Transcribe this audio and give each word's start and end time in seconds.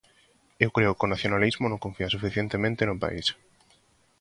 Eu 0.63 0.69
creo 0.75 0.95
que 0.97 1.05
o 1.07 1.11
nacionalismo 1.13 1.65
non 1.69 1.83
confía 1.85 2.13
suficientemente 2.15 2.87
no 2.89 2.95
pais. 3.03 3.27